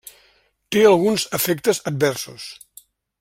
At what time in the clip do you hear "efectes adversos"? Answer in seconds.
1.39-2.49